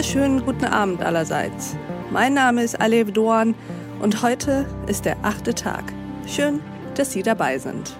wunderschönen 0.00 0.46
guten 0.46 0.64
Abend 0.64 1.02
allerseits. 1.02 1.76
Mein 2.10 2.32
Name 2.32 2.62
ist 2.62 2.80
Alev 2.80 3.12
Doan 3.12 3.54
und 4.00 4.22
heute 4.22 4.64
ist 4.86 5.04
der 5.04 5.18
achte 5.22 5.54
Tag. 5.54 5.92
Schön, 6.26 6.62
dass 6.94 7.12
Sie 7.12 7.22
dabei 7.22 7.58
sind. 7.58 7.94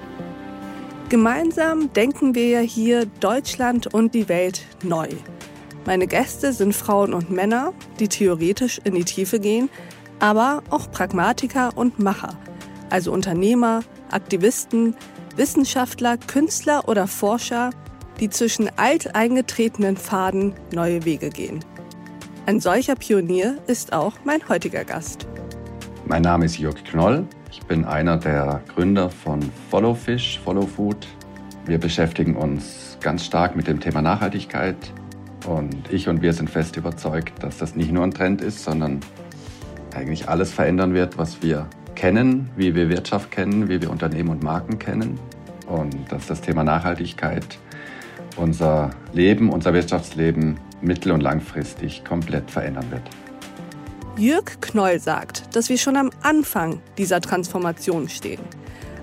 Gemeinsam 1.11 1.93
denken 1.93 2.35
wir 2.35 2.61
hier 2.61 3.05
Deutschland 3.05 3.93
und 3.93 4.15
die 4.15 4.31
Welt 4.31 4.65
neu. 4.83 5.09
Meine 5.85 6.07
Gäste 6.07 6.55
sind 6.55 6.75
Frauen 6.75 7.13
und 7.13 7.31
Männer, 7.31 7.75
die 7.99 8.09
theoretisch 8.09 8.81
in 8.83 8.95
die 8.95 9.05
Tiefe 9.05 9.39
gehen, 9.39 9.69
aber 10.21 10.63
auch 10.71 10.91
Pragmatiker 10.91 11.77
und 11.77 11.99
Macher, 11.99 12.33
also 12.89 13.13
Unternehmer, 13.13 13.83
Aktivisten, 14.11 14.97
Wissenschaftler, 15.37 16.17
Künstler 16.17 16.89
oder 16.89 17.07
Forscher, 17.07 17.69
die 18.21 18.31
zwischen 18.31 18.71
alteingetretenen 18.79 19.99
Pfaden 19.99 20.55
neue 20.73 21.05
Wege 21.05 21.29
gehen. 21.29 21.63
Ein 22.51 22.59
solcher 22.59 22.97
Pionier 22.97 23.59
ist 23.69 23.93
auch 23.93 24.15
mein 24.25 24.41
heutiger 24.49 24.85
Gast. 24.85 25.25
Mein 26.05 26.23
Name 26.23 26.47
ist 26.47 26.59
Jörg 26.59 26.83
Knoll. 26.83 27.25
Ich 27.49 27.61
bin 27.61 27.85
einer 27.85 28.17
der 28.17 28.61
Gründer 28.75 29.09
von 29.09 29.41
Follow 29.71 29.95
Fish, 29.95 30.41
Follow 30.43 30.67
Food. 30.67 31.07
Wir 31.67 31.79
beschäftigen 31.79 32.35
uns 32.35 32.99
ganz 33.01 33.25
stark 33.25 33.55
mit 33.55 33.69
dem 33.69 33.79
Thema 33.79 34.03
Nachhaltigkeit. 34.03 34.75
Und 35.47 35.93
ich 35.93 36.09
und 36.09 36.23
wir 36.23 36.33
sind 36.33 36.51
fest 36.51 36.77
überzeugt, 36.77 37.41
dass 37.41 37.59
das 37.59 37.77
nicht 37.77 37.93
nur 37.93 38.03
ein 38.03 38.11
Trend 38.11 38.41
ist, 38.41 38.65
sondern 38.65 38.99
eigentlich 39.95 40.29
alles 40.29 40.51
verändern 40.51 40.93
wird, 40.93 41.19
was 41.19 41.45
wir 41.45 41.69
kennen, 41.95 42.51
wie 42.57 42.75
wir 42.75 42.89
Wirtschaft 42.89 43.31
kennen, 43.31 43.69
wie 43.69 43.81
wir 43.81 43.93
Unternehmen 43.93 44.31
und 44.31 44.43
Marken 44.43 44.81
kennen. 44.81 45.21
Und 45.69 46.11
dass 46.11 46.27
das 46.27 46.41
Thema 46.41 46.65
Nachhaltigkeit 46.65 47.61
unser 48.41 48.91
Leben, 49.13 49.51
unser 49.51 49.73
Wirtschaftsleben 49.75 50.59
mittel- 50.81 51.13
und 51.13 51.21
langfristig 51.21 52.05
komplett 52.05 52.51
verändern 52.51 52.91
wird. 52.91 53.03
Jörg 54.17 54.61
Knoll 54.61 54.99
sagt, 54.99 55.55
dass 55.55 55.69
wir 55.69 55.79
schon 55.79 55.97
am 55.97 56.11
Anfang 56.23 56.81
dieser 56.99 57.21
Transformation 57.21 58.09
stehen. 58.09 58.41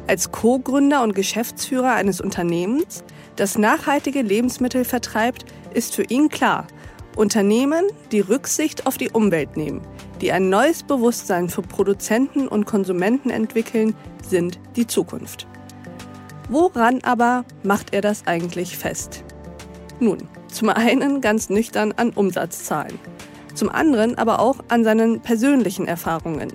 Als 0.07 0.31
Co-Gründer 0.31 1.03
und 1.03 1.15
Geschäftsführer 1.15 1.93
eines 1.93 2.21
Unternehmens, 2.21 3.03
das 3.35 3.57
nachhaltige 3.57 4.21
Lebensmittel 4.21 4.85
vertreibt, 4.85 5.45
ist 5.73 5.95
für 5.95 6.03
ihn 6.03 6.29
klar, 6.29 6.67
Unternehmen, 7.15 7.85
die 8.11 8.19
Rücksicht 8.19 8.85
auf 8.85 8.97
die 8.97 9.09
Umwelt 9.09 9.57
nehmen, 9.57 9.81
die 10.21 10.31
ein 10.31 10.49
neues 10.49 10.83
Bewusstsein 10.83 11.49
für 11.49 11.61
Produzenten 11.63 12.47
und 12.47 12.65
Konsumenten 12.65 13.31
entwickeln, 13.31 13.95
sind 14.23 14.59
die 14.75 14.87
Zukunft. 14.87 15.47
Woran 16.49 17.03
aber 17.03 17.43
macht 17.63 17.93
er 17.93 18.01
das 18.01 18.25
eigentlich 18.27 18.77
fest? 18.77 19.23
Nun, 19.99 20.19
zum 20.47 20.69
einen 20.69 21.21
ganz 21.21 21.49
nüchtern 21.49 21.91
an 21.93 22.11
Umsatzzahlen, 22.11 22.99
zum 23.55 23.69
anderen 23.69 24.15
aber 24.15 24.39
auch 24.39 24.57
an 24.67 24.83
seinen 24.83 25.21
persönlichen 25.21 25.87
Erfahrungen. 25.87 26.53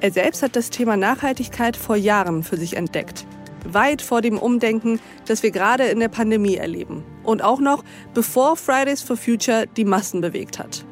Er 0.00 0.10
selbst 0.10 0.42
hat 0.42 0.56
das 0.56 0.70
Thema 0.70 0.96
Nachhaltigkeit 0.96 1.76
vor 1.76 1.94
Jahren 1.94 2.42
für 2.42 2.56
sich 2.56 2.76
entdeckt, 2.76 3.26
weit 3.64 4.02
vor 4.02 4.22
dem 4.22 4.38
Umdenken, 4.38 4.98
das 5.26 5.44
wir 5.44 5.52
gerade 5.52 5.84
in 5.84 6.00
der 6.00 6.08
Pandemie 6.08 6.56
erleben 6.56 7.04
und 7.22 7.42
auch 7.42 7.60
noch 7.60 7.84
bevor 8.12 8.56
Fridays 8.56 9.02
for 9.02 9.16
Future 9.16 9.66
die 9.76 9.84
Massen 9.84 10.20
bewegt 10.20 10.58
hat. 10.58 10.84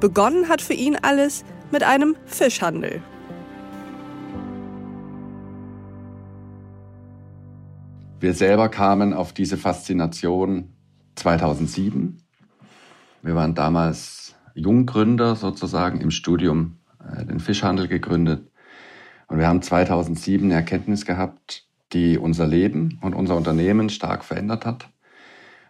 Begonnen 0.00 0.48
hat 0.48 0.60
für 0.60 0.74
ihn 0.74 0.96
alles 1.00 1.44
mit 1.70 1.84
einem 1.84 2.16
Fischhandel. 2.26 3.02
Wir 8.18 8.34
selber 8.34 8.68
kamen 8.68 9.14
auf 9.14 9.32
diese 9.32 9.56
Faszination 9.56 10.74
2007. 11.20 12.22
Wir 13.22 13.34
waren 13.34 13.54
damals 13.54 14.34
Junggründer 14.54 15.36
sozusagen 15.36 16.00
im 16.00 16.10
Studium, 16.10 16.78
äh, 16.98 17.24
den 17.24 17.40
Fischhandel 17.40 17.88
gegründet. 17.88 18.50
Und 19.28 19.38
wir 19.38 19.46
haben 19.46 19.62
2007 19.62 20.46
eine 20.46 20.54
Erkenntnis 20.54 21.04
gehabt, 21.04 21.66
die 21.92 22.18
unser 22.18 22.46
Leben 22.46 22.98
und 23.02 23.14
unser 23.14 23.36
Unternehmen 23.36 23.90
stark 23.90 24.24
verändert 24.24 24.64
hat. 24.64 24.88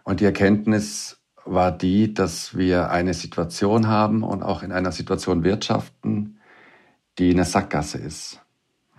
Und 0.03 0.19
die 0.19 0.25
Erkenntnis 0.25 1.19
war 1.45 1.71
die, 1.71 2.13
dass 2.13 2.55
wir 2.55 2.89
eine 2.89 3.13
Situation 3.13 3.87
haben 3.87 4.23
und 4.23 4.43
auch 4.43 4.63
in 4.63 4.71
einer 4.71 4.91
Situation 4.91 5.43
wirtschaften, 5.43 6.39
die 7.19 7.31
eine 7.31 7.45
Sackgasse 7.45 7.97
ist. 7.97 8.39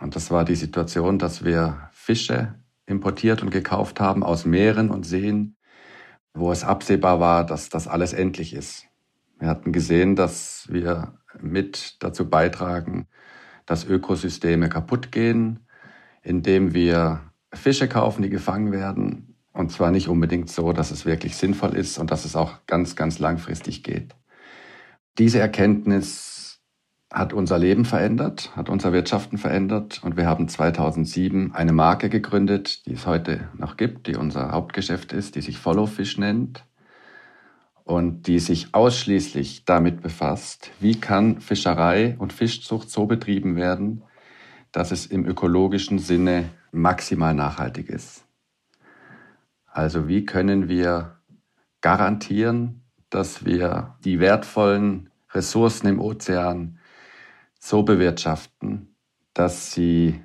Und 0.01 0.17
das 0.17 0.31
war 0.31 0.45
die 0.45 0.57
Situation, 0.57 1.19
dass 1.19 1.45
wir 1.45 1.89
Fische 1.93 2.55
importiert 2.87 3.43
und 3.43 3.51
gekauft 3.51 4.01
haben 4.01 4.23
aus 4.23 4.45
Meeren 4.45 4.91
und 4.91 5.07
Seen, 5.07 5.57
wo 6.35 6.53
es 6.53 6.65
absehbar 6.65 7.21
war, 7.21 7.45
dass 7.45 7.69
das 7.69 7.89
alles 7.89 8.13
endlich 8.13 8.55
ist. 8.55 8.87
Wir 9.39 9.49
hatten 9.49 9.73
gesehen, 9.73 10.17
dass 10.17 10.67
wir 10.71 11.19
mit 11.41 11.97
dazu 12.03 12.29
beitragen, 12.29 13.09
dass 13.67 13.85
Ökosysteme 13.85 14.69
kaputt 14.69 15.13
gehen, 15.13 15.67
indem 16.23 16.75
wir 16.75 17.21
Fische 17.53 17.89
kaufen, 17.89 18.23
die 18.23 18.31
gefangen 18.31 18.73
werden. 18.73 19.37
Und 19.53 19.71
zwar 19.71 19.91
nicht 19.91 20.09
unbedingt 20.09 20.51
so, 20.51 20.73
dass 20.73 20.91
es 20.91 21.05
wirklich 21.05 21.37
sinnvoll 21.37 21.77
ist 21.77 21.99
und 21.99 22.11
dass 22.11 22.25
es 22.25 22.37
auch 22.37 22.67
ganz, 22.67 22.97
ganz 22.97 23.19
langfristig 23.19 23.83
geht. 23.83 24.15
Diese 25.19 25.41
Erkenntnis 25.41 26.42
hat 27.13 27.35
unser 27.35 27.59
Leben 27.59 27.85
verändert, 27.85 28.51
hat 28.57 28.71
unser 28.71 28.93
Wirtschaften 28.93 29.37
verändert 29.37 30.01
und 30.03 30.17
wir 30.17 30.27
haben 30.27 30.49
2007 30.49 31.55
eine 31.55 31.73
Marke 31.73 32.09
gegründet, 32.09 32.87
die 32.87 32.95
es 32.95 33.07
heute 33.07 33.49
noch 33.57 33.77
gibt, 33.77 34.07
die 34.07 34.17
unser 34.17 34.51
Hauptgeschäft 34.51 35.13
ist, 35.13 35.35
die 35.35 35.43
sich 35.43 35.59
Follow 35.59 35.87
Fish 35.87 36.17
nennt 36.17 36.65
und 37.85 38.27
die 38.27 38.39
sich 38.39 38.75
ausschließlich 38.75 39.67
damit 39.67 40.01
befasst, 40.01 40.71
wie 40.81 40.99
kann 40.99 41.43
Fischerei 41.43 42.17
und 42.19 42.33
Fischzucht 42.33 42.89
so 42.89 43.05
betrieben 43.05 43.57
werden, 43.57 44.05
dass 44.73 44.91
es 44.91 45.05
im 45.05 45.27
ökologischen 45.27 45.99
Sinne 45.99 46.49
maximal 46.71 47.35
nachhaltig 47.35 47.91
ist. 47.91 48.25
Also 49.67 50.09
wie 50.09 50.25
können 50.25 50.69
wir 50.69 51.19
garantieren, 51.83 52.85
dass 53.11 53.45
wir 53.45 53.97
die 54.03 54.19
wertvollen 54.19 55.11
Ressourcen 55.35 55.89
im 55.89 56.01
Ozean 56.01 56.79
so 57.63 57.85
bewirtschaften, 57.85 58.97
dass 59.35 59.73
sie 59.73 60.21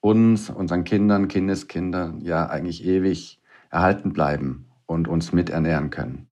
uns, 0.00 0.50
unseren 0.50 0.84
Kindern, 0.84 1.26
Kindeskindern 1.26 2.20
ja 2.20 2.46
eigentlich 2.46 2.84
ewig 2.84 3.40
erhalten 3.70 4.12
bleiben 4.12 4.70
und 4.86 5.08
uns 5.08 5.32
miternähren 5.32 5.90
können. 5.90 6.28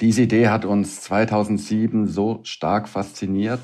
Diese 0.00 0.22
Idee 0.22 0.48
hat 0.48 0.66
uns 0.66 1.00
2007 1.00 2.06
so 2.06 2.40
stark 2.44 2.90
fasziniert, 2.90 3.62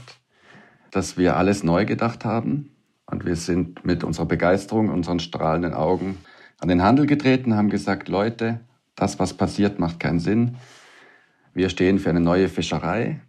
dass 0.90 1.18
wir 1.18 1.36
alles 1.36 1.62
neu 1.62 1.84
gedacht 1.84 2.24
haben. 2.24 2.70
Und 3.04 3.26
wir 3.26 3.36
sind 3.36 3.84
mit 3.84 4.04
unserer 4.04 4.26
Begeisterung, 4.26 4.88
unseren 4.88 5.20
strahlenden 5.20 5.74
Augen 5.74 6.16
an 6.60 6.68
den 6.68 6.82
Handel 6.82 7.06
getreten, 7.06 7.56
haben 7.56 7.68
gesagt, 7.68 8.08
Leute, 8.08 8.60
das, 8.96 9.18
was 9.18 9.34
passiert, 9.34 9.78
macht 9.78 10.00
keinen 10.00 10.18
Sinn. 10.18 10.56
Wir 11.52 11.68
stehen 11.68 11.98
für 11.98 12.08
eine 12.08 12.20
neue 12.20 12.48
Fischerei 12.48 13.20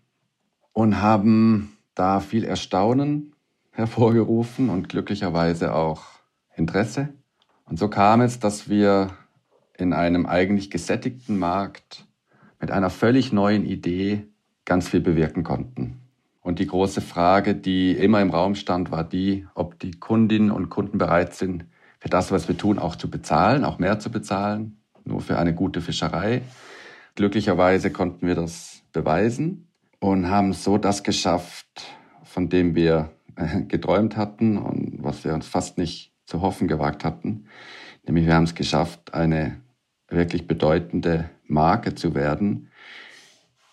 und 0.72 1.02
haben 1.02 1.75
da 1.96 2.20
viel 2.20 2.44
Erstaunen 2.44 3.34
hervorgerufen 3.72 4.70
und 4.70 4.90
glücklicherweise 4.90 5.74
auch 5.74 6.04
Interesse. 6.56 7.10
Und 7.66 7.80
so 7.80 7.90
kam 7.90 8.22
es, 8.22 8.40
dass 8.40 8.70
wir 8.70 9.10
in 9.78 9.94
einem 9.94 10.26
eigentlich 10.26 10.70
gesättigten 10.70 11.38
Markt 11.38 12.06
mit 12.60 12.72
einer 12.72 12.90
völlig 12.90 13.34
neuen 13.34 13.66
Idee 13.66 14.28
ganz 14.64 14.88
viel 14.88 15.02
bewirken 15.02 15.44
konnten. 15.44 16.00
Und 16.42 16.60
die 16.60 16.68
große 16.68 17.02
Frage, 17.02 17.56
die 17.56 17.92
immer 17.92 18.22
im 18.22 18.30
Raum 18.30 18.56
stand, 18.56 18.92
war 18.92 19.04
die, 19.04 19.48
ob 19.56 19.80
die 19.80 19.92
Kundinnen 19.92 20.52
und 20.52 20.70
Kunden 20.70 20.98
bereit 20.98 21.34
sind, 21.34 21.66
für 22.00 22.10
das, 22.10 22.32
was 22.32 22.48
wir 22.48 22.56
tun, 22.56 22.78
auch 22.78 22.96
zu 22.96 23.10
bezahlen, 23.10 23.66
auch 23.66 23.80
mehr 23.80 24.00
zu 24.00 24.12
bezahlen, 24.12 24.78
nur 25.06 25.22
für 25.22 25.40
eine 25.40 25.56
gute 25.56 25.82
Fischerei. 25.82 26.44
Glücklicherweise 27.16 27.92
konnten 27.92 28.28
wir 28.28 28.36
das 28.36 28.84
beweisen 28.94 29.65
und 30.06 30.30
haben 30.30 30.54
so 30.54 30.78
das 30.78 31.02
geschafft, 31.02 31.66
von 32.24 32.48
dem 32.48 32.76
wir 32.76 33.10
äh, 33.36 33.62
geträumt 33.64 34.16
hatten 34.18 34.58
und 34.58 35.04
was 35.04 35.24
wir 35.24 35.34
uns 35.34 35.48
fast 35.48 35.80
nicht 35.80 36.14
zu 36.28 36.42
hoffen 36.42 36.68
gewagt 36.68 37.04
hatten. 37.04 37.48
Nämlich 38.06 38.28
wir 38.28 38.36
haben 38.36 38.44
es 38.44 38.54
geschafft, 38.54 39.16
eine 39.16 39.62
wirklich 40.08 40.48
bedeutende 40.48 41.32
Marke 41.48 41.96
zu 41.96 42.14
werden, 42.14 42.70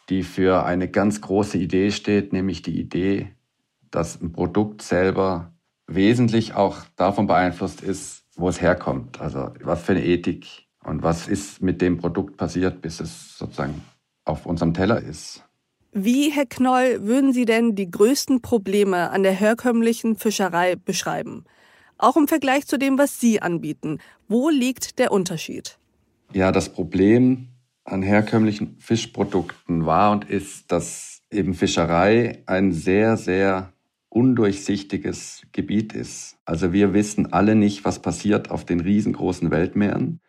die 0.09 0.23
für 0.23 0.65
eine 0.65 0.89
ganz 0.89 1.21
große 1.21 1.59
Idee 1.59 1.91
steht, 1.91 2.33
nämlich 2.33 2.63
die 2.63 2.81
Idee, 2.81 3.33
dass 3.91 4.19
ein 4.19 4.33
Produkt 4.33 4.81
selber 4.81 5.53
wesentlich 5.87 6.55
auch 6.55 6.79
davon 6.97 7.27
beeinflusst 7.27 7.83
ist, 7.83 8.25
wo 8.37 8.49
es 8.49 8.63
herkommt. 8.63 9.21
Also 9.21 9.51
was 9.61 9.83
für 9.83 9.93
eine 9.93 10.05
Ethik 10.05 10.67
und 10.83 11.03
was 11.03 11.29
ist 11.29 11.61
mit 11.61 11.83
dem 11.83 11.99
Produkt 11.99 12.39
passiert, 12.39 12.81
bis 12.81 13.01
es 13.01 13.37
sozusagen 13.37 13.83
auf 14.25 14.47
unserem 14.47 14.73
Teller 14.73 14.99
ist. 14.99 15.45
Wie, 15.95 16.31
Herr 16.31 16.47
Knoll, 16.47 17.01
würden 17.03 17.35
Sie 17.35 17.45
denn 17.45 17.75
die 17.75 17.91
größten 17.91 18.41
Probleme 18.41 19.11
an 19.11 19.23
der 19.23 19.33
herkömmlichen 19.33 20.17
Fischerei 20.17 20.75
beschreiben? 20.75 21.45
Auch 21.99 22.17
im 22.17 22.29
Vergleich 22.29 22.67
zu 22.67 22.79
dem, 22.79 22.97
was 22.97 23.21
Sie 23.21 23.43
anbieten. 23.43 23.99
Wo 24.27 24.49
liegt 24.49 24.99
der 24.99 25.13
Unterschied? 25.13 25.79
Ja, 26.33 26.51
das 26.51 26.71
Problem 26.71 27.49
an 27.85 28.03
herkömmlichen 28.03 28.79
Fischprodukten 28.79 29.85
war 29.85 30.13
und 30.13 30.25
ist, 30.31 30.73
dass 30.73 31.21
eben 31.31 31.53
Fischerei 31.53 32.43
ein 32.47 32.73
sehr, 32.73 33.19
sehr 33.19 33.75
undurchsichtiges 34.09 35.43
Gebiet 35.53 35.93
ist. 35.93 36.39
Also 36.47 36.73
wir 36.73 36.95
wissen 36.95 37.35
alle 37.35 37.55
nicht, 37.55 37.85
was 37.85 38.01
passiert 38.01 38.51
auf 38.51 38.65
den 38.65 38.81
riesengroßen 38.81 39.51
Weltmeeren. 39.51 40.21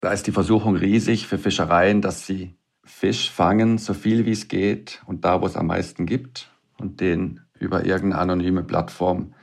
Da 0.00 0.12
ist 0.12 0.26
die 0.26 0.32
Versuchung 0.32 0.74
riesig 0.74 1.28
für 1.28 1.38
Fischereien, 1.38 2.02
dass 2.02 2.26
sie 2.26 2.57
Fisch 2.88 3.30
fangen, 3.30 3.78
so 3.78 3.92
viel 3.92 4.24
wie 4.24 4.32
es 4.32 4.48
geht 4.48 5.02
und 5.06 5.24
da, 5.24 5.40
wo 5.42 5.46
es 5.46 5.56
am 5.56 5.66
meisten 5.66 6.06
gibt 6.06 6.50
und 6.78 7.00
den 7.00 7.40
über 7.58 7.84
irgendeine 7.84 8.22
anonyme 8.22 8.62
Plattform 8.62 9.34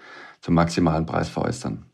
zum 0.41 0.55
maximalen 0.55 1.05
Preis 1.05 1.29
veräußern. 1.29 1.85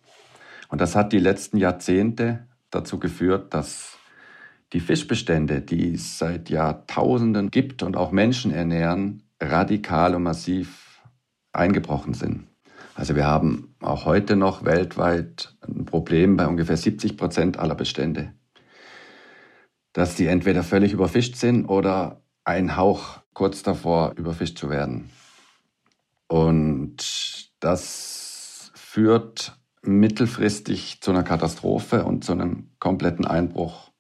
Und 0.69 0.81
das 0.81 0.95
hat 0.95 1.12
die 1.12 1.19
letzten 1.19 1.57
Jahrzehnte 1.57 2.48
dazu 2.69 3.00
geführt, 3.00 3.53
dass 3.53 3.98
die 4.71 4.80
Fischbestände, 4.80 5.62
die 5.62 5.94
es 5.94 6.18
seit 6.18 6.50
Jahrtausenden 6.50 7.51
gibt 7.51 7.83
und 7.83 7.97
auch 7.97 8.12
Menschen 8.12 8.51
ernähren, 8.51 9.24
radikal 9.42 10.15
und 10.15 10.24
massiv 10.24 11.01
eingebrochen 11.51 12.13
sind. 12.13 12.47
Also 12.95 13.15
wir 13.15 13.25
haben 13.25 13.75
auch 13.81 14.06
heute 14.06 14.38
noch 14.38 14.63
weltweit 14.63 15.54
ein 15.68 15.86
Problem 15.86 16.38
bei 16.38 16.47
ungefähr 16.47 16.77
70 16.77 17.18
Prozent 17.18 17.59
aller 17.59 17.75
Bestände, 17.75 18.33
dass 19.93 20.15
die 20.15 20.27
entweder 20.27 20.63
völlig 20.63 20.93
überfischt 20.93 21.35
sind 21.35 21.65
oder 21.65 22.21
ein 22.43 22.75
Hauch 22.75 23.19
kurz 23.33 23.63
davor 23.63 24.13
überfischt 24.17 24.57
zu 24.57 24.69
werden. 24.69 25.09
Und 26.27 27.51
das 27.59 28.71
führt 28.73 29.57
mittelfristig 29.83 31.01
zu 31.01 31.11
einer 31.11 31.23
Katastrophe 31.23 32.05
und 32.05 32.23
zu 32.23 32.33
einem 32.33 32.69
kompletten 32.79 33.25
Einbruch 33.25 33.91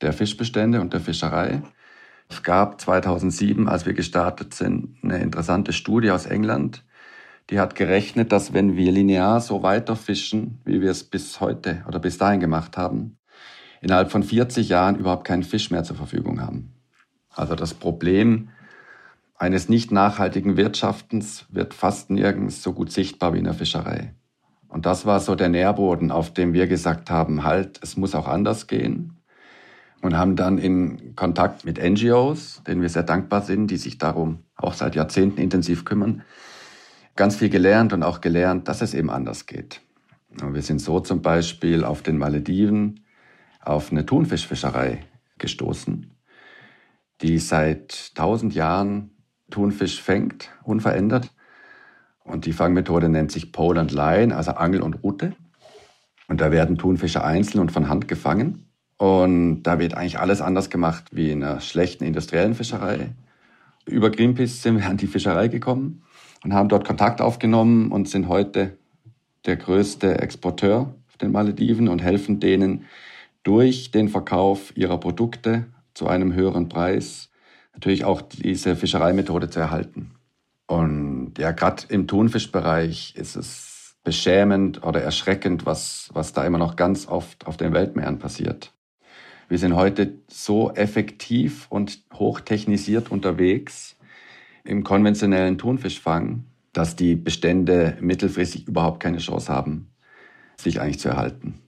der 0.00 0.12
Fischbestände 0.12 0.80
und 0.80 0.92
der 0.92 1.00
Fischerei. 1.00 1.62
Es 2.28 2.42
gab 2.42 2.80
2007, 2.80 3.68
als 3.68 3.86
wir 3.86 3.94
gestartet 3.94 4.54
sind, 4.54 4.96
eine 5.02 5.18
interessante 5.18 5.72
Studie 5.72 6.10
aus 6.10 6.26
England. 6.26 6.84
Die 7.50 7.58
hat 7.58 7.74
gerechnet, 7.74 8.32
dass 8.32 8.52
wenn 8.52 8.76
wir 8.76 8.92
linear 8.92 9.40
so 9.40 9.62
weiter 9.62 9.96
fischen, 9.96 10.60
wie 10.64 10.80
wir 10.80 10.90
es 10.90 11.04
bis 11.04 11.40
heute 11.40 11.84
oder 11.88 11.98
bis 11.98 12.18
dahin 12.18 12.40
gemacht 12.40 12.76
haben, 12.76 13.17
innerhalb 13.80 14.10
von 14.10 14.22
40 14.22 14.68
Jahren 14.68 14.96
überhaupt 14.96 15.26
keinen 15.26 15.42
Fisch 15.42 15.70
mehr 15.70 15.84
zur 15.84 15.96
Verfügung 15.96 16.40
haben. 16.40 16.72
Also 17.34 17.54
das 17.54 17.74
Problem 17.74 18.48
eines 19.36 19.68
nicht 19.68 19.92
nachhaltigen 19.92 20.56
Wirtschaftens 20.56 21.46
wird 21.50 21.74
fast 21.74 22.10
nirgends 22.10 22.62
so 22.62 22.72
gut 22.72 22.90
sichtbar 22.90 23.34
wie 23.34 23.38
in 23.38 23.44
der 23.44 23.54
Fischerei. 23.54 24.14
Und 24.68 24.84
das 24.84 25.06
war 25.06 25.20
so 25.20 25.34
der 25.34 25.48
Nährboden, 25.48 26.10
auf 26.10 26.32
dem 26.32 26.52
wir 26.52 26.66
gesagt 26.66 27.10
haben, 27.10 27.44
halt, 27.44 27.80
es 27.82 27.96
muss 27.96 28.14
auch 28.14 28.26
anders 28.26 28.66
gehen 28.66 29.18
und 30.02 30.16
haben 30.16 30.36
dann 30.36 30.58
in 30.58 31.14
Kontakt 31.16 31.64
mit 31.64 31.82
NGOs, 31.82 32.62
denen 32.66 32.82
wir 32.82 32.88
sehr 32.88 33.02
dankbar 33.02 33.42
sind, 33.42 33.68
die 33.70 33.76
sich 33.76 33.98
darum 33.98 34.44
auch 34.56 34.74
seit 34.74 34.94
Jahrzehnten 34.94 35.40
intensiv 35.40 35.84
kümmern, 35.84 36.22
ganz 37.16 37.36
viel 37.36 37.48
gelernt 37.48 37.92
und 37.92 38.02
auch 38.02 38.20
gelernt, 38.20 38.68
dass 38.68 38.82
es 38.82 38.94
eben 38.94 39.10
anders 39.10 39.46
geht. 39.46 39.80
Und 40.42 40.54
wir 40.54 40.62
sind 40.62 40.80
so 40.80 41.00
zum 41.00 41.22
Beispiel 41.22 41.84
auf 41.84 42.02
den 42.02 42.18
Malediven 42.18 43.00
auf 43.60 43.90
eine 43.90 44.06
Thunfischfischerei 44.06 45.00
gestoßen, 45.38 46.10
die 47.22 47.38
seit 47.38 48.14
tausend 48.14 48.54
Jahren 48.54 49.10
Thunfisch 49.50 50.02
fängt, 50.02 50.50
unverändert. 50.62 51.30
Und 52.24 52.44
die 52.44 52.52
Fangmethode 52.52 53.08
nennt 53.08 53.32
sich 53.32 53.52
Pole 53.52 53.80
and 53.80 53.92
Line, 53.92 54.36
also 54.36 54.52
Angel 54.52 54.82
und 54.82 55.02
Rute. 55.02 55.34
Und 56.28 56.40
da 56.40 56.50
werden 56.50 56.76
Thunfische 56.76 57.24
einzeln 57.24 57.60
und 57.60 57.72
von 57.72 57.88
Hand 57.88 58.06
gefangen. 58.06 58.66
Und 58.98 59.62
da 59.62 59.78
wird 59.78 59.94
eigentlich 59.94 60.18
alles 60.18 60.40
anders 60.40 60.68
gemacht 60.70 61.04
wie 61.12 61.30
in 61.30 61.42
einer 61.42 61.60
schlechten 61.60 62.04
industriellen 62.04 62.54
Fischerei. 62.54 63.10
Über 63.86 64.10
Greenpeace 64.10 64.62
sind 64.62 64.78
wir 64.78 64.86
an 64.86 64.98
die 64.98 65.06
Fischerei 65.06 65.48
gekommen 65.48 66.02
und 66.44 66.52
haben 66.52 66.68
dort 66.68 66.86
Kontakt 66.86 67.20
aufgenommen 67.22 67.90
und 67.90 68.08
sind 68.08 68.28
heute 68.28 68.76
der 69.46 69.56
größte 69.56 70.18
Exporteur 70.18 70.94
auf 71.08 71.16
den 71.16 71.32
Malediven 71.32 71.88
und 71.88 72.02
helfen 72.02 72.40
denen 72.40 72.84
durch 73.42 73.90
den 73.90 74.08
Verkauf 74.08 74.76
ihrer 74.76 74.98
Produkte 74.98 75.66
zu 75.94 76.06
einem 76.06 76.34
höheren 76.34 76.68
Preis 76.68 77.30
natürlich 77.72 78.04
auch 78.04 78.22
diese 78.22 78.76
Fischereimethode 78.76 79.50
zu 79.50 79.60
erhalten. 79.60 80.12
Und 80.66 81.34
ja, 81.38 81.52
gerade 81.52 81.84
im 81.88 82.06
Thunfischbereich 82.06 83.14
ist 83.16 83.36
es 83.36 83.96
beschämend 84.04 84.84
oder 84.84 85.02
erschreckend, 85.02 85.64
was, 85.64 86.10
was 86.12 86.32
da 86.32 86.44
immer 86.44 86.58
noch 86.58 86.76
ganz 86.76 87.06
oft 87.06 87.46
auf 87.46 87.56
den 87.56 87.72
Weltmeeren 87.72 88.18
passiert. 88.18 88.72
Wir 89.48 89.58
sind 89.58 89.74
heute 89.76 90.14
so 90.28 90.72
effektiv 90.72 91.66
und 91.70 92.02
hochtechnisiert 92.12 93.10
unterwegs 93.10 93.96
im 94.64 94.84
konventionellen 94.84 95.56
Thunfischfang, 95.56 96.44
dass 96.72 96.96
die 96.96 97.16
Bestände 97.16 97.96
mittelfristig 98.00 98.68
überhaupt 98.68 99.00
keine 99.00 99.18
Chance 99.18 99.52
haben, 99.52 99.90
sich 100.60 100.80
eigentlich 100.80 100.98
zu 101.00 101.08
erhalten. 101.08 101.60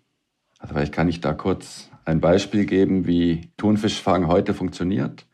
Also 0.60 0.74
vielleicht 0.74 0.92
kann 0.92 1.08
ich 1.08 1.20
da 1.20 1.32
kurz 1.32 1.90
ein 2.04 2.20
Beispiel 2.20 2.66
geben, 2.66 3.06
wie 3.06 3.50
Thunfischfang 3.56 4.28
heute 4.28 4.54
funktioniert. 4.54 5.26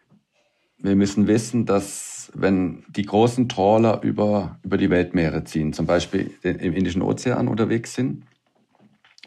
Wir 0.79 0.97
müssen 0.97 1.27
wissen, 1.27 1.67
dass 1.67 2.31
wenn 2.35 2.85
die 2.89 3.05
großen 3.05 3.49
Trawler 3.49 4.03
über, 4.03 4.59
über 4.63 4.77
die 4.79 4.91
Weltmeere 4.91 5.45
ziehen, 5.45 5.73
zum 5.73 5.87
Beispiel 5.87 6.31
im 6.43 6.73
Indischen 6.73 7.03
Ozean 7.03 7.49
unterwegs 7.49 7.95
sind, 7.95 8.25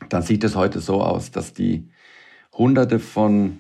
dann 0.08 0.22
sieht 0.22 0.44
es 0.44 0.56
heute 0.56 0.80
so 0.80 1.02
aus, 1.02 1.32
dass 1.32 1.54
die 1.54 1.90
hunderte 2.54 3.00
von 3.00 3.60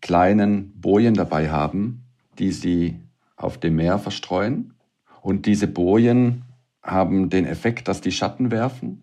kleinen 0.00 0.72
Bojen 0.80 1.14
dabei 1.14 1.50
haben, 1.50 2.04
die 2.38 2.52
sie 2.52 3.00
auf 3.36 3.58
dem 3.58 3.76
Meer 3.76 3.98
verstreuen. 3.98 4.74
Und 5.20 5.46
diese 5.46 5.68
Bojen 5.68 6.42
haben 6.82 7.30
den 7.30 7.46
Effekt, 7.46 7.88
dass 7.88 8.00
die 8.00 8.12
Schatten 8.12 8.50
werfen. 8.50 9.02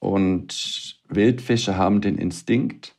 Und 0.00 0.98
Wildfische 1.08 1.76
haben 1.76 2.00
den 2.00 2.18
Instinkt, 2.18 2.96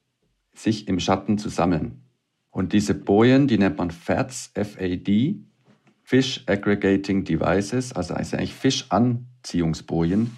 sich 0.54 0.88
im 0.88 1.00
Schatten 1.00 1.38
zu 1.38 1.50
sammeln. 1.50 2.04
Und 2.52 2.74
diese 2.74 2.94
Bojen, 2.94 3.48
die 3.48 3.58
nennt 3.58 3.78
man 3.78 3.92
FADs, 3.92 4.52
F-A-D, 4.54 5.40
Fish 6.04 6.44
Aggregating 6.46 7.24
Devices, 7.24 7.94
also 7.94 8.14
eigentlich 8.14 8.54
Fischanziehungsbojen, 8.54 10.32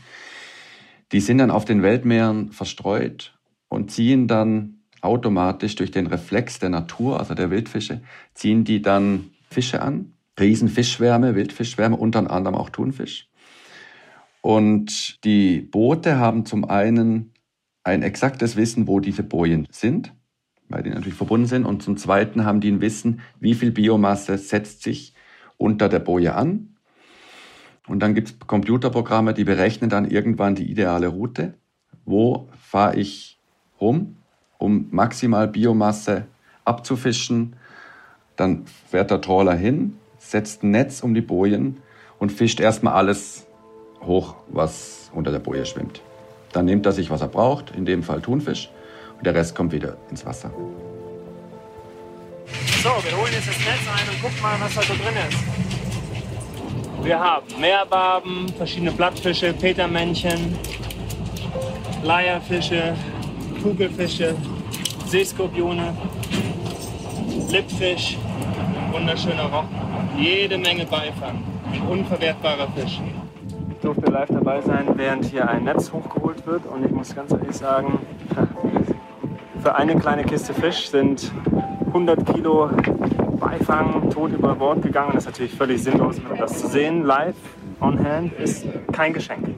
die 1.12 1.20
sind 1.20 1.39
dann 1.39 1.51
auf 1.51 1.65
den 1.65 1.84
Weltmeeren 1.84 2.51
verstreut 2.51 3.38
und 3.70 3.91
ziehen 3.91 4.27
dann 4.27 4.79
automatisch 5.01 5.75
durch 5.75 5.91
den 5.91 6.08
Reflex 6.08 6.60
der 6.60 6.70
Natur, 6.70 7.20
also 7.20 7.34
der 7.34 7.51
Wildfische, 7.51 8.01
ziehen 8.34 8.63
die 8.63 8.82
dann 8.82 9.32
Fische 9.50 9.82
an. 9.82 10.13
Riesenfischschwärme, 10.39 11.36
Wildfischschwärme, 11.36 11.96
unter 11.96 12.32
anderem 12.32 12.55
auch 12.55 12.70
Thunfisch. 12.70 13.29
Und 14.44 15.24
die 15.24 15.62
Boote 15.62 16.20
haben 16.20 16.46
zum 16.46 16.66
einen 16.66 17.32
ein 17.84 18.04
exaktes 18.04 18.56
Wissen, 18.56 18.88
wo 18.88 19.00
diese 19.00 19.24
Bojen 19.24 19.68
sind, 19.72 20.14
weil 20.70 20.84
die 20.84 20.92
natürlich 20.92 21.16
verbunden 21.16 21.48
sind. 21.48 21.66
Und 21.66 21.82
zum 21.82 21.98
zweiten 21.98 22.46
haben 22.46 22.60
die 22.60 22.70
ein 22.70 22.82
Wissen, 22.82 23.22
wie 23.40 23.56
viel 23.56 23.72
Biomasse 23.72 24.38
setzt 24.38 24.84
sich 24.84 25.16
unter 25.58 25.90
der 25.90 26.00
Boje 26.00 26.36
an. 26.36 26.76
Und 27.88 28.02
dann 28.02 28.14
gibt 28.14 28.28
es 28.30 28.40
Computerprogramme, 28.46 29.34
die 29.34 29.44
berechnen 29.44 29.90
dann 29.90 30.10
irgendwann 30.10 30.56
die 30.56 30.70
ideale 30.70 31.08
Route. 31.08 31.56
Wo 32.06 32.50
fahre 32.60 32.98
ich 32.98 33.40
rum? 33.82 34.18
um 34.64 34.88
maximal 34.92 35.48
Biomasse 35.48 36.26
abzufischen. 36.64 37.58
Dann 38.38 38.66
fährt 38.90 39.12
der 39.12 39.20
Trawler 39.20 39.56
hin, 39.56 39.98
setzt 40.18 40.64
ein 40.64 40.72
Netz 40.72 41.04
um 41.04 41.14
die 41.14 41.22
Bojen 41.22 41.78
und 42.18 42.32
fischt 42.32 42.62
erstmal 42.62 42.94
alles 42.94 43.46
hoch, 44.05 44.36
was 44.48 45.10
unter 45.13 45.31
der 45.31 45.39
Boje 45.39 45.65
schwimmt. 45.65 46.01
Dann 46.51 46.65
nimmt 46.65 46.86
er 46.86 46.91
sich, 46.91 47.10
was 47.10 47.22
er 47.22 47.27
braucht, 47.27 47.72
in 47.72 47.86
dem 47.86 48.03
Fall 48.03 48.22
Thunfisch, 48.22 48.69
und 49.17 49.25
der 49.25 49.36
Rest 49.36 49.55
kommt 49.55 49.72
wieder 49.72 49.98
ins 50.10 50.25
Wasser. 50.25 50.51
So, 52.83 52.89
wir 52.89 53.17
holen 53.17 53.31
jetzt 53.33 53.48
das 53.48 53.57
Netz 53.57 53.88
ein 53.95 54.10
und 54.13 54.22
gucken 54.22 54.41
mal, 54.41 54.60
was 54.60 54.75
da 54.75 54.81
so 54.81 54.93
drin 54.93 55.15
ist. 55.29 55.38
Wir 57.05 57.19
haben 57.19 57.45
Meerbarben, 57.60 58.48
verschiedene 58.57 58.91
Blattfische, 58.91 59.53
Petermännchen, 59.53 60.57
Leierfische, 62.03 62.95
Kugelfische, 63.62 64.36
Seeskorpione, 65.07 65.95
Lippfisch, 67.50 68.17
wunderschöner 68.91 69.45
Rochen, 69.45 69.69
jede 70.17 70.57
Menge 70.57 70.86
Beifang, 70.86 71.43
unverwertbarer 71.89 72.67
Fisch. 72.75 73.00
Ich 73.84 73.86
durfte 73.86 74.10
live 74.10 74.30
dabei 74.30 74.62
sein, 74.62 74.88
während 74.96 75.25
hier 75.25 75.50
ein 75.50 75.66
Netz 75.66 75.92
hochgeholt 75.92 76.48
wird 76.48 76.66
und 76.68 76.86
ich 76.86 76.92
muss 76.92 77.13
ganz 77.13 77.34
ehrlich 77.34 77.54
sagen, 77.54 78.00
für 79.62 79.75
eine 79.75 79.98
kleine 79.98 80.24
Kiste 80.24 80.54
Fisch 80.54 80.88
sind 80.88 81.34
100 81.88 82.25
Kilo 82.34 82.70
Beifang 83.42 84.10
tot 84.10 84.32
über 84.32 84.56
Bord 84.56 84.84
gegangen. 84.84 85.12
Das 85.16 85.25
ist 85.25 85.32
natürlich 85.32 85.54
völlig 85.54 85.84
sinnlos. 85.84 86.16
Das 86.38 86.62
zu 86.62 86.68
sehen 86.68 87.04
live 87.04 87.36
on 87.82 88.00
hand 88.00 88.32
ist 88.40 88.66
kein 88.94 89.12
Geschenk. 89.12 89.50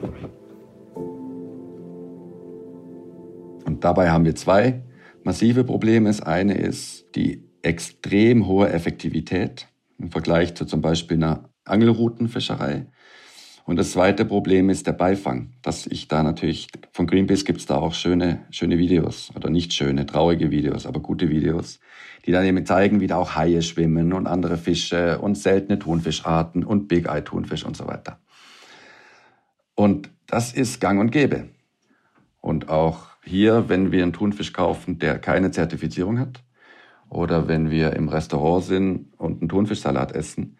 Und 3.64 3.84
dabei 3.84 4.10
haben 4.10 4.24
wir 4.24 4.34
zwei 4.34 4.82
massive 5.22 5.62
Probleme. 5.62 6.08
Das 6.08 6.20
eine 6.20 6.54
ist 6.54 7.14
die 7.14 7.44
extrem 7.62 8.48
hohe 8.48 8.70
Effektivität 8.70 9.68
im 10.00 10.10
Vergleich 10.10 10.56
zu 10.56 10.64
zum 10.64 10.80
Beispiel 10.80 11.16
einer 11.18 11.48
Angelroutenfischerei. 11.64 12.86
Und 13.66 13.80
das 13.80 13.90
zweite 13.90 14.24
Problem 14.24 14.70
ist 14.70 14.86
der 14.86 14.92
Beifang, 14.92 15.50
dass 15.60 15.88
ich 15.88 16.06
da 16.06 16.22
natürlich, 16.22 16.68
von 16.92 17.08
Greenpeace 17.08 17.44
gibt 17.44 17.58
es 17.58 17.66
da 17.66 17.76
auch 17.76 17.94
schöne, 17.94 18.46
schöne 18.50 18.78
Videos, 18.78 19.32
oder 19.34 19.50
nicht 19.50 19.72
schöne, 19.72 20.06
traurige 20.06 20.52
Videos, 20.52 20.86
aber 20.86 21.00
gute 21.00 21.28
Videos, 21.28 21.80
die 22.24 22.30
dann 22.30 22.44
eben 22.44 22.64
zeigen, 22.64 23.00
wie 23.00 23.08
da 23.08 23.16
auch 23.16 23.34
Haie 23.34 23.62
schwimmen 23.62 24.12
und 24.12 24.28
andere 24.28 24.56
Fische 24.56 25.18
und 25.18 25.36
seltene 25.36 25.80
Thunfischarten 25.80 26.62
und 26.62 26.86
Big 26.86 27.08
Eye 27.08 27.22
Thunfisch 27.22 27.64
und 27.64 27.76
so 27.76 27.88
weiter. 27.88 28.20
Und 29.74 30.10
das 30.28 30.52
ist 30.52 30.80
gang 30.80 31.00
und 31.00 31.10
gäbe. 31.10 31.48
Und 32.40 32.68
auch 32.68 33.08
hier, 33.24 33.68
wenn 33.68 33.90
wir 33.90 34.04
einen 34.04 34.12
Thunfisch 34.12 34.52
kaufen, 34.52 35.00
der 35.00 35.18
keine 35.18 35.50
Zertifizierung 35.50 36.20
hat, 36.20 36.44
oder 37.08 37.48
wenn 37.48 37.68
wir 37.70 37.94
im 37.94 38.08
Restaurant 38.08 38.64
sind 38.64 39.08
und 39.18 39.40
einen 39.42 39.48
Thunfischsalat 39.48 40.12
essen, 40.12 40.56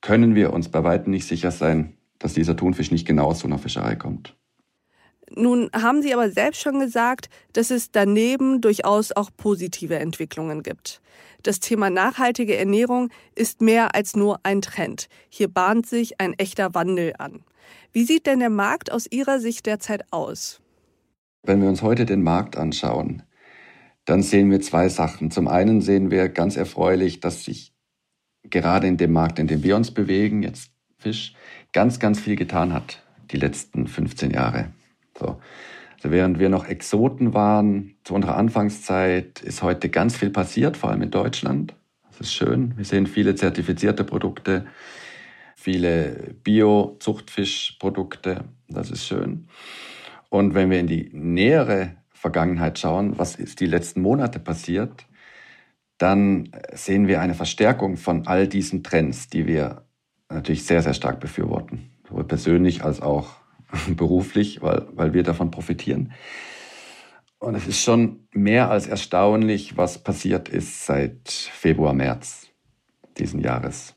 können 0.00 0.34
wir 0.34 0.52
uns 0.52 0.68
bei 0.68 0.82
weitem 0.82 1.12
nicht 1.12 1.26
sicher 1.26 1.52
sein, 1.52 1.94
dass 2.18 2.34
dieser 2.34 2.56
Thunfisch 2.56 2.90
nicht 2.90 3.06
genau 3.06 3.26
aus 3.26 3.40
so 3.40 3.46
einer 3.46 3.58
Fischerei 3.58 3.94
kommt. 3.96 4.36
Nun 5.34 5.70
haben 5.74 6.02
Sie 6.02 6.14
aber 6.14 6.30
selbst 6.30 6.62
schon 6.62 6.80
gesagt, 6.80 7.28
dass 7.52 7.70
es 7.70 7.90
daneben 7.90 8.60
durchaus 8.60 9.12
auch 9.12 9.30
positive 9.36 9.98
Entwicklungen 9.98 10.62
gibt. 10.62 11.02
Das 11.42 11.60
Thema 11.60 11.90
nachhaltige 11.90 12.56
Ernährung 12.56 13.10
ist 13.34 13.60
mehr 13.60 13.94
als 13.94 14.16
nur 14.16 14.40
ein 14.42 14.62
Trend. 14.62 15.08
Hier 15.28 15.48
bahnt 15.48 15.86
sich 15.86 16.20
ein 16.20 16.32
echter 16.34 16.74
Wandel 16.74 17.14
an. 17.18 17.44
Wie 17.92 18.04
sieht 18.04 18.26
denn 18.26 18.40
der 18.40 18.50
Markt 18.50 18.90
aus 18.90 19.06
Ihrer 19.10 19.38
Sicht 19.38 19.66
derzeit 19.66 20.12
aus? 20.12 20.60
Wenn 21.42 21.62
wir 21.62 21.68
uns 21.68 21.82
heute 21.82 22.06
den 22.06 22.22
Markt 22.22 22.56
anschauen, 22.56 23.22
dann 24.04 24.22
sehen 24.22 24.50
wir 24.50 24.60
zwei 24.60 24.88
Sachen. 24.88 25.30
Zum 25.30 25.48
einen 25.48 25.80
sehen 25.80 26.10
wir 26.10 26.28
ganz 26.28 26.56
erfreulich, 26.56 27.20
dass 27.20 27.44
sich 27.44 27.72
gerade 28.42 28.86
in 28.86 28.96
dem 28.96 29.12
Markt, 29.12 29.38
in 29.38 29.46
dem 29.46 29.62
wir 29.62 29.76
uns 29.76 29.90
bewegen, 29.92 30.42
jetzt 30.42 30.70
Fisch, 30.98 31.34
ganz, 31.78 32.00
ganz 32.00 32.18
viel 32.18 32.34
getan 32.34 32.74
hat, 32.74 33.04
die 33.30 33.36
letzten 33.36 33.86
15 33.86 34.32
Jahre. 34.32 34.72
So. 35.16 35.38
Also 35.94 36.10
während 36.10 36.40
wir 36.40 36.48
noch 36.48 36.66
Exoten 36.66 37.34
waren, 37.34 37.94
zu 38.02 38.14
unserer 38.14 38.36
Anfangszeit, 38.36 39.40
ist 39.42 39.62
heute 39.62 39.88
ganz 39.88 40.16
viel 40.16 40.30
passiert, 40.30 40.76
vor 40.76 40.90
allem 40.90 41.02
in 41.02 41.12
Deutschland. 41.12 41.76
Das 42.08 42.22
ist 42.22 42.32
schön. 42.32 42.76
Wir 42.76 42.84
sehen 42.84 43.06
viele 43.06 43.36
zertifizierte 43.36 44.02
Produkte, 44.02 44.66
viele 45.54 46.34
Bio-Zuchtfischprodukte. 46.42 48.42
Das 48.68 48.90
ist 48.90 49.06
schön. 49.06 49.46
Und 50.30 50.54
wenn 50.54 50.70
wir 50.70 50.80
in 50.80 50.88
die 50.88 51.10
nähere 51.12 51.92
Vergangenheit 52.10 52.80
schauen, 52.80 53.20
was 53.20 53.36
ist 53.36 53.60
die 53.60 53.66
letzten 53.66 54.00
Monate 54.00 54.40
passiert, 54.40 55.06
dann 55.96 56.50
sehen 56.72 57.06
wir 57.06 57.20
eine 57.20 57.34
Verstärkung 57.34 57.96
von 57.96 58.26
all 58.26 58.48
diesen 58.48 58.82
Trends, 58.82 59.28
die 59.28 59.46
wir 59.46 59.84
natürlich 60.28 60.64
sehr, 60.64 60.82
sehr 60.82 60.94
stark 60.94 61.20
befürworten. 61.20 61.90
Sowohl 62.08 62.24
persönlich 62.24 62.84
als 62.84 63.00
auch 63.00 63.30
beruflich, 63.96 64.62
weil, 64.62 64.86
weil 64.92 65.14
wir 65.14 65.22
davon 65.22 65.50
profitieren. 65.50 66.12
Und 67.38 67.54
es 67.54 67.66
ist 67.66 67.82
schon 67.82 68.26
mehr 68.32 68.70
als 68.70 68.86
erstaunlich, 68.86 69.76
was 69.76 69.98
passiert 69.98 70.48
ist 70.48 70.86
seit 70.86 71.28
Februar, 71.28 71.94
März 71.94 72.48
diesen 73.16 73.40
Jahres. 73.40 73.94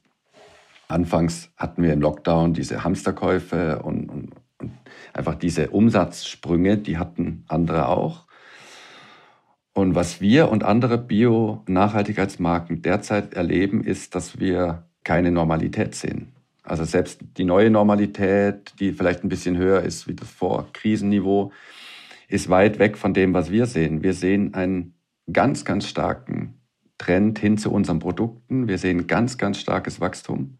Anfangs 0.88 1.50
hatten 1.58 1.84
wir 1.84 1.94
im 1.94 2.02
Lockdown 2.02 2.54
diese 2.54 2.84
Hamsterkäufe 2.84 3.80
und, 3.80 4.10
und, 4.10 4.32
und 4.60 4.72
einfach 5.14 5.36
diese 5.36 5.70
Umsatzsprünge, 5.70 6.78
die 6.78 6.98
hatten 6.98 7.46
andere 7.48 7.88
auch. 7.88 8.28
Und 9.74 9.96
was 9.96 10.20
wir 10.20 10.50
und 10.50 10.64
andere 10.64 10.98
Bio-Nachhaltigkeitsmarken 10.98 12.82
derzeit 12.82 13.34
erleben, 13.34 13.84
ist, 13.84 14.16
dass 14.16 14.40
wir 14.40 14.91
keine 15.03 15.31
Normalität 15.31 15.96
sehen. 15.96 16.31
Also 16.63 16.84
selbst 16.84 17.22
die 17.38 17.43
neue 17.43 17.70
Normalität, 17.70 18.74
die 18.79 18.93
vielleicht 18.93 19.24
ein 19.24 19.29
bisschen 19.29 19.58
höher 19.58 19.81
ist 19.81 20.08
wie 20.08 20.13
das 20.13 20.29
Vor-Krisenniveau, 20.29 21.51
ist 22.27 22.50
weit 22.50 22.79
weg 22.79 22.98
von 22.98 23.13
dem, 23.13 23.34
was 23.34 23.51
wir 23.51 23.65
sehen. 23.65 24.03
Wir 24.03 24.13
sehen 24.13 24.53
einen 24.53 24.93
ganz, 25.31 25.65
ganz 25.65 25.88
starken 25.88 26.55
Trend 26.98 27.39
hin 27.39 27.58
zu 27.58 27.72
unseren 27.72 28.00
Produkten. 28.00 28.67
Wir 28.67 28.77
sehen 28.77 29.08
ganz, 29.08 29.38
ganz 29.38 29.60
starkes 29.60 30.00
Wachstum, 30.00 30.60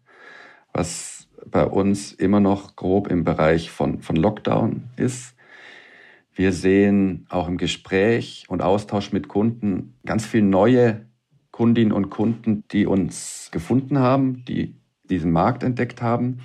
was 0.72 1.28
bei 1.46 1.64
uns 1.64 2.12
immer 2.12 2.40
noch 2.40 2.76
grob 2.76 3.08
im 3.08 3.24
Bereich 3.24 3.70
von, 3.70 4.00
von 4.00 4.16
Lockdown 4.16 4.88
ist. 4.96 5.34
Wir 6.34 6.52
sehen 6.52 7.26
auch 7.28 7.46
im 7.46 7.58
Gespräch 7.58 8.46
und 8.48 8.62
Austausch 8.62 9.12
mit 9.12 9.28
Kunden 9.28 9.94
ganz 10.04 10.26
viele 10.26 10.44
neue 10.44 11.06
Kundinnen 11.52 11.92
und 11.92 12.10
Kunden, 12.10 12.64
die 12.72 12.86
uns 12.86 13.50
gefunden 13.52 13.98
haben, 13.98 14.44
die 14.46 14.74
diesen 15.04 15.30
Markt 15.30 15.62
entdeckt 15.62 16.02
haben. 16.02 16.40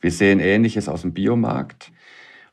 Wir 0.00 0.10
sehen 0.10 0.40
Ähnliches 0.40 0.88
aus 0.88 1.02
dem 1.02 1.12
Biomarkt. 1.12 1.92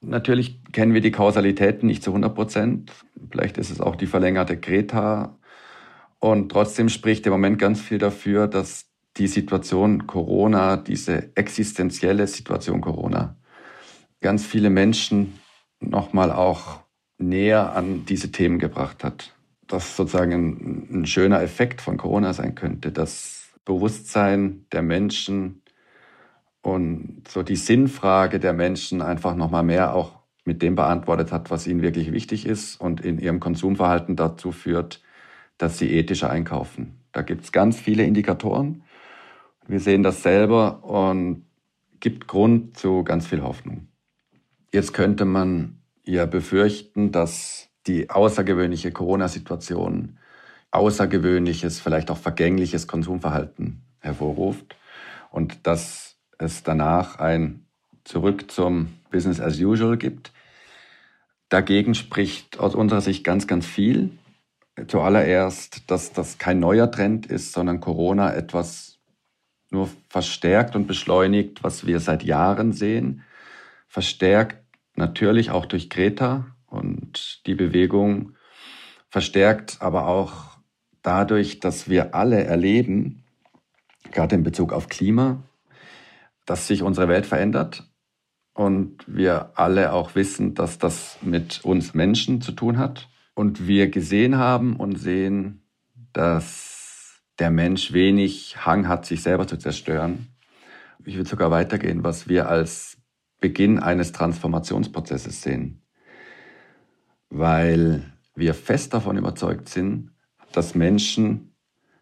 Natürlich 0.01 0.61
kennen 0.73 0.93
wir 0.93 1.01
die 1.01 1.11
Kausalitäten 1.11 1.87
nicht 1.87 2.03
zu 2.03 2.11
100 2.11 2.35
Prozent. 2.35 2.91
Vielleicht 3.31 3.57
ist 3.57 3.71
es 3.71 3.79
auch 3.79 3.95
die 3.95 4.07
verlängerte 4.07 4.57
Greta. 4.57 5.37
Und 6.19 6.51
trotzdem 6.51 6.89
spricht 6.89 7.25
im 7.25 7.31
Moment 7.31 7.57
ganz 7.59 7.79
viel 7.79 7.97
dafür, 7.97 8.47
dass 8.47 8.87
die 9.17 9.27
Situation 9.27 10.07
Corona, 10.07 10.77
diese 10.77 11.35
existenzielle 11.35 12.27
Situation 12.27 12.81
Corona, 12.81 13.37
ganz 14.21 14.45
viele 14.45 14.69
Menschen 14.69 15.39
nochmal 15.79 16.31
auch 16.31 16.79
näher 17.17 17.75
an 17.75 18.05
diese 18.05 18.31
Themen 18.31 18.59
gebracht 18.59 19.03
hat. 19.03 19.32
Das 19.67 19.95
sozusagen 19.95 20.31
ein, 20.31 21.01
ein 21.01 21.05
schöner 21.05 21.41
Effekt 21.41 21.81
von 21.81 21.97
Corona 21.97 22.33
sein 22.33 22.55
könnte, 22.55 22.91
das 22.91 23.53
Bewusstsein 23.65 24.65
der 24.71 24.81
Menschen 24.81 25.61
und 26.61 27.23
so 27.27 27.43
die 27.43 27.55
Sinnfrage 27.55 28.39
der 28.39 28.53
Menschen 28.53 29.01
einfach 29.01 29.35
nochmal 29.35 29.63
mehr 29.63 29.95
auch 29.95 30.23
mit 30.45 30.61
dem 30.61 30.75
beantwortet 30.75 31.31
hat, 31.31 31.51
was 31.51 31.67
ihnen 31.67 31.81
wirklich 31.81 32.11
wichtig 32.11 32.45
ist 32.45 32.79
und 32.79 33.01
in 33.01 33.19
ihrem 33.19 33.39
Konsumverhalten 33.39 34.15
dazu 34.15 34.51
führt, 34.51 35.01
dass 35.57 35.77
sie 35.77 35.91
ethischer 35.91 36.29
einkaufen. 36.29 36.99
Da 37.11 37.21
gibt 37.21 37.43
es 37.45 37.51
ganz 37.51 37.79
viele 37.79 38.03
Indikatoren. 38.03 38.83
Wir 39.67 39.79
sehen 39.79 40.03
das 40.03 40.23
selber 40.23 40.83
und 40.83 41.45
gibt 41.99 42.27
Grund 42.27 42.77
zu 42.77 43.03
ganz 43.03 43.27
viel 43.27 43.41
Hoffnung. 43.41 43.87
Jetzt 44.73 44.93
könnte 44.93 45.23
man 45.23 45.77
ja 46.03 46.25
befürchten, 46.25 47.11
dass 47.11 47.69
die 47.87 48.09
außergewöhnliche 48.09 48.91
Corona-Situation 48.91 50.17
außergewöhnliches, 50.71 51.79
vielleicht 51.79 52.09
auch 52.09 52.17
vergängliches 52.17 52.87
Konsumverhalten 52.87 53.83
hervorruft 53.99 54.75
und 55.29 55.67
dass 55.67 56.17
es 56.39 56.63
danach 56.63 57.19
ein 57.19 57.65
Zurück 58.03 58.51
zum 58.51 58.89
Business 59.11 59.39
as 59.39 59.59
usual 59.59 59.97
gibt. 59.97 60.33
Dagegen 61.49 61.95
spricht 61.95 62.59
aus 62.59 62.75
unserer 62.75 63.01
Sicht 63.01 63.23
ganz, 63.23 63.47
ganz 63.47 63.65
viel. 63.65 64.17
Zuallererst, 64.87 65.89
dass 65.89 66.11
das 66.11 66.39
kein 66.39 66.59
neuer 66.59 66.89
Trend 66.89 67.27
ist, 67.27 67.53
sondern 67.53 67.79
Corona 67.79 68.33
etwas 68.33 68.99
nur 69.69 69.89
verstärkt 70.09 70.75
und 70.75 70.87
beschleunigt, 70.87 71.63
was 71.63 71.85
wir 71.85 71.99
seit 71.99 72.23
Jahren 72.23 72.73
sehen. 72.73 73.23
Verstärkt 73.87 74.57
natürlich 74.95 75.51
auch 75.51 75.65
durch 75.65 75.89
Greta 75.89 76.47
und 76.73 77.45
die 77.45 77.55
Bewegung, 77.55 78.35
verstärkt 79.09 79.77
aber 79.79 80.07
auch 80.07 80.57
dadurch, 81.03 81.59
dass 81.59 81.87
wir 81.87 82.15
alle 82.15 82.43
erleben, 82.43 83.23
gerade 84.11 84.35
in 84.35 84.43
Bezug 84.43 84.73
auf 84.73 84.89
Klima, 84.89 85.43
dass 86.45 86.67
sich 86.67 86.81
unsere 86.81 87.07
Welt 87.07 87.25
verändert 87.25 87.87
und 88.53 89.03
wir 89.07 89.51
alle 89.55 89.93
auch 89.93 90.15
wissen, 90.15 90.55
dass 90.55 90.79
das 90.79 91.19
mit 91.21 91.63
uns 91.63 91.93
Menschen 91.93 92.41
zu 92.41 92.51
tun 92.51 92.77
hat 92.79 93.07
und 93.35 93.67
wir 93.67 93.89
gesehen 93.89 94.37
haben 94.37 94.75
und 94.75 94.97
sehen, 94.97 95.61
dass 96.11 97.21
der 97.39 97.51
Mensch 97.51 97.93
wenig 97.93 98.65
Hang 98.65 98.87
hat, 98.87 99.05
sich 99.05 99.21
selber 99.21 99.47
zu 99.47 99.57
zerstören. 99.57 100.27
Ich 101.05 101.15
würde 101.15 101.29
sogar 101.29 101.51
weitergehen, 101.51 102.03
was 102.03 102.27
wir 102.27 102.49
als 102.49 102.97
Beginn 103.39 103.77
eines 103.79 104.11
Transformationsprozesses 104.11 105.41
sehen, 105.41 105.82
weil 107.33 108.03
wir 108.35 108.53
fest 108.53 108.93
davon 108.93 109.17
überzeugt 109.17 109.67
sind, 109.67 110.11
dass 110.51 110.75
Menschen, 110.75 111.55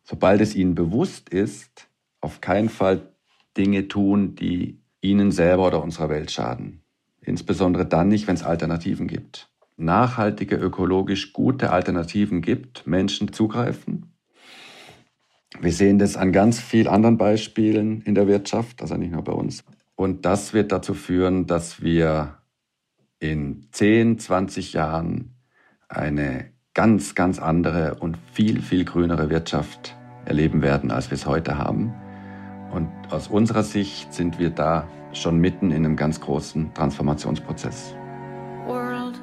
sobald 0.03 0.41
es 0.41 0.55
ihnen 0.55 0.75
bewusst 0.75 1.29
ist, 1.29 1.87
auf 2.19 2.41
keinen 2.41 2.69
Fall 2.69 3.13
Dinge 3.57 3.87
tun, 3.87 4.35
die 4.35 4.81
ihnen 4.99 5.31
selber 5.31 5.67
oder 5.67 5.81
unserer 5.81 6.09
Welt 6.09 6.31
schaden. 6.31 6.81
Insbesondere 7.21 7.85
dann 7.85 8.09
nicht, 8.09 8.27
wenn 8.27 8.35
es 8.35 8.43
Alternativen 8.43 9.07
gibt. 9.07 9.49
Nachhaltige, 9.77 10.57
ökologisch 10.57 11.33
gute 11.33 11.71
Alternativen 11.71 12.41
gibt, 12.41 12.85
Menschen 12.85 13.31
zugreifen. 13.31 14.13
Wir 15.61 15.71
sehen 15.71 15.97
das 15.97 16.17
an 16.17 16.31
ganz 16.31 16.59
vielen 16.59 16.87
anderen 16.87 17.17
Beispielen 17.17 18.01
in 18.01 18.15
der 18.15 18.27
Wirtschaft, 18.27 18.81
also 18.81 18.95
nicht 18.95 19.11
nur 19.11 19.23
bei 19.23 19.33
uns. 19.33 19.63
Und 19.95 20.25
das 20.25 20.53
wird 20.53 20.71
dazu 20.71 20.93
führen, 20.93 21.47
dass 21.47 21.81
wir 21.81 22.40
in 23.21 23.67
10, 23.71 24.19
20 24.19 24.73
Jahren 24.73 25.35
eine 25.87 26.51
ganz, 26.73 27.15
ganz 27.15 27.39
andere 27.39 27.95
und 27.95 28.17
viel, 28.33 28.61
viel 28.61 28.83
grünere 28.83 29.29
Wirtschaft 29.29 29.95
erleben 30.25 30.61
werden, 30.61 30.91
als 30.91 31.11
wir 31.11 31.15
es 31.15 31.25
heute 31.25 31.57
haben. 31.57 31.93
Und 32.71 32.89
aus 33.11 33.27
unserer 33.27 33.63
Sicht 33.63 34.13
sind 34.13 34.39
wir 34.39 34.49
da 34.49 34.87
schon 35.13 35.37
mitten 35.37 35.71
in 35.71 35.85
einem 35.85 35.95
ganz 35.95 36.19
großen 36.19 36.73
Transformationsprozess. 36.73 37.93
World, 38.65 39.21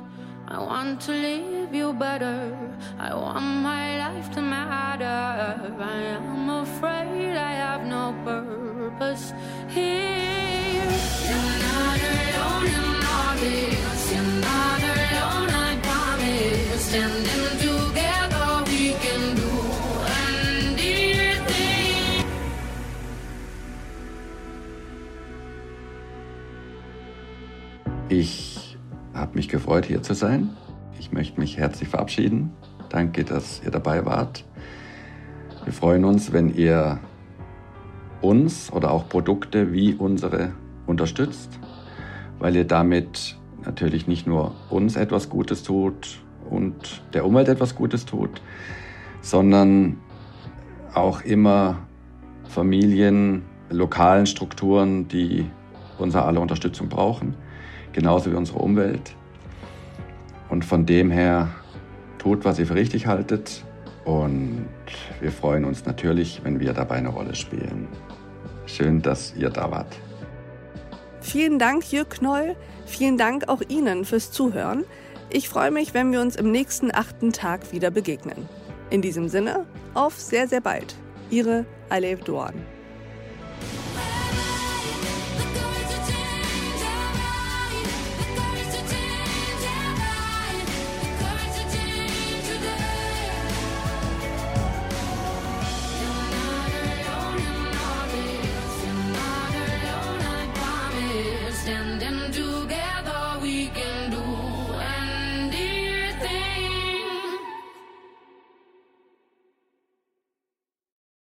I 0.48 0.58
want 0.58 1.04
to 1.04 1.12
live 1.12 1.72
you 1.72 1.92
better. 1.92 2.52
I 3.00 3.12
want 3.12 3.62
my 3.62 3.98
life 3.98 4.30
to 4.34 4.40
matter. 4.40 5.04
I 5.80 6.16
am 6.16 6.50
afraid 6.50 7.36
I 7.36 7.54
have 7.56 7.84
no 7.86 8.14
purpose 8.24 9.34
here. 9.68 10.17
Ich 28.08 28.78
habe 29.12 29.34
mich 29.34 29.50
gefreut, 29.50 29.84
hier 29.84 30.02
zu 30.02 30.14
sein. 30.14 30.56
Ich 30.98 31.12
möchte 31.12 31.38
mich 31.38 31.58
herzlich 31.58 31.90
verabschieden. 31.90 32.52
Danke, 32.88 33.24
dass 33.24 33.60
ihr 33.62 33.70
dabei 33.70 34.06
wart. 34.06 34.44
Wir 35.64 35.74
freuen 35.74 36.06
uns, 36.06 36.32
wenn 36.32 36.54
ihr 36.54 37.00
uns 38.22 38.72
oder 38.72 38.92
auch 38.92 39.10
Produkte 39.10 39.74
wie 39.74 39.92
unsere 39.92 40.52
unterstützt, 40.86 41.50
weil 42.38 42.56
ihr 42.56 42.64
damit 42.64 43.36
natürlich 43.62 44.06
nicht 44.06 44.26
nur 44.26 44.54
uns 44.70 44.96
etwas 44.96 45.28
Gutes 45.28 45.62
tut 45.62 46.20
und 46.50 47.02
der 47.12 47.24
Umwelt 47.24 47.48
etwas 47.48 47.74
Gutes 47.74 48.06
tut, 48.06 48.42
sondern 49.20 49.98
auch 50.94 51.22
immer 51.22 51.78
Familien, 52.48 53.42
lokalen 53.70 54.26
Strukturen, 54.26 55.08
die 55.08 55.46
unsere 55.98 56.24
aller 56.24 56.40
Unterstützung 56.40 56.88
brauchen, 56.88 57.34
genauso 57.92 58.30
wie 58.30 58.36
unsere 58.36 58.58
Umwelt. 58.58 59.14
Und 60.48 60.64
von 60.64 60.86
dem 60.86 61.10
her 61.10 61.48
tut, 62.18 62.44
was 62.44 62.58
ihr 62.58 62.66
für 62.66 62.74
richtig 62.74 63.06
haltet. 63.06 63.64
Und 64.04 64.66
wir 65.20 65.30
freuen 65.30 65.64
uns 65.64 65.84
natürlich, 65.84 66.40
wenn 66.42 66.60
wir 66.60 66.72
dabei 66.72 66.96
eine 66.96 67.10
Rolle 67.10 67.34
spielen. 67.34 67.88
Schön, 68.66 69.02
dass 69.02 69.34
ihr 69.36 69.50
da 69.50 69.70
wart. 69.70 69.98
Vielen 71.20 71.58
Dank, 71.58 71.92
Jörg 71.92 72.08
Knoll. 72.08 72.56
Vielen 72.86 73.18
Dank 73.18 73.48
auch 73.48 73.60
Ihnen 73.68 74.06
fürs 74.06 74.30
Zuhören. 74.30 74.84
Ich 75.30 75.50
freue 75.50 75.70
mich, 75.70 75.92
wenn 75.92 76.10
wir 76.10 76.22
uns 76.22 76.36
im 76.36 76.50
nächsten 76.50 76.94
achten 76.94 77.32
Tag 77.32 77.72
wieder 77.72 77.90
begegnen. 77.90 78.48
In 78.88 79.02
diesem 79.02 79.28
Sinne, 79.28 79.66
auf 79.92 80.18
sehr, 80.18 80.48
sehr 80.48 80.62
bald. 80.62 80.94
Ihre 81.28 81.66
Alev 81.90 82.24
Duan. 82.24 82.54